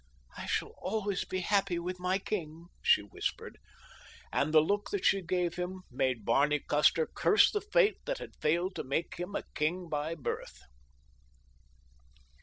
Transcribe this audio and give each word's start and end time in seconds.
"I 0.35 0.47
shall 0.47 0.73
always 0.79 1.25
be 1.25 1.41
happy 1.41 1.77
with 1.77 1.99
my 1.99 2.17
king," 2.17 2.69
she 2.81 3.03
whispered, 3.03 3.59
and 4.33 4.51
the 4.51 4.59
look 4.59 4.89
that 4.89 5.05
she 5.05 5.21
gave 5.21 5.57
him 5.57 5.83
made 5.91 6.25
Barney 6.25 6.57
Custer 6.57 7.05
curse 7.05 7.51
the 7.51 7.61
fate 7.61 8.03
that 8.05 8.17
had 8.17 8.33
failed 8.41 8.75
to 8.77 8.83
make 8.83 9.17
him 9.17 9.35
a 9.35 9.43
king 9.53 9.89
by 9.89 10.15
birth. 10.15 10.59